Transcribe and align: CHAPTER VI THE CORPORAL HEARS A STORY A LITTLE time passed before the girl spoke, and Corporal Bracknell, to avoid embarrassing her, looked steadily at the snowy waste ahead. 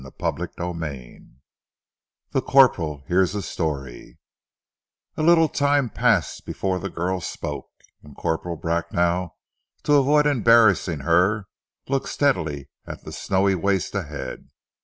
CHAPTER 0.19 0.49
VI 0.57 1.19
THE 2.31 2.41
CORPORAL 2.41 3.03
HEARS 3.05 3.35
A 3.35 3.43
STORY 3.43 4.17
A 5.15 5.21
LITTLE 5.21 5.47
time 5.47 5.91
passed 5.91 6.43
before 6.43 6.79
the 6.79 6.89
girl 6.89 7.21
spoke, 7.21 7.69
and 8.01 8.17
Corporal 8.17 8.55
Bracknell, 8.55 9.37
to 9.83 9.93
avoid 9.93 10.25
embarrassing 10.25 11.01
her, 11.01 11.45
looked 11.87 12.09
steadily 12.09 12.71
at 12.87 13.03
the 13.05 13.11
snowy 13.11 13.53
waste 13.53 13.93
ahead. 13.93 14.47